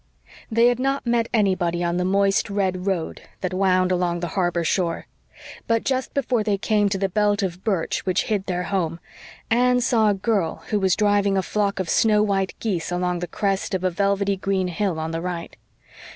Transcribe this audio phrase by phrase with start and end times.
[0.51, 4.63] They had not met anybody on the moist, red road that wound along the harbor
[4.63, 5.05] shore.
[5.67, 8.99] But just before they came to the belt of birch which hid their home,
[9.51, 13.27] Anne saw a girl who was driving a flock of snow white geese along the
[13.27, 15.55] crest of a velvety green hill on the right.